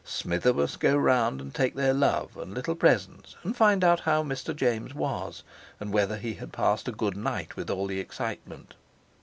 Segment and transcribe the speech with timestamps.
[0.03, 4.23] Smither must go round and take their love and little presents and find out how
[4.23, 4.55] Mr.
[4.55, 5.43] James was,
[5.79, 8.73] and whether he had passed a good night with all the excitement.